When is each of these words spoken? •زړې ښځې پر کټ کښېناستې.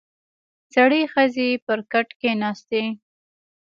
•زړې 0.73 1.01
ښځې 1.13 1.49
پر 1.65 1.79
کټ 1.91 2.07
کښېناستې. 2.19 2.83